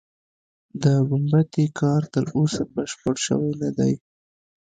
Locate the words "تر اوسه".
2.13-2.61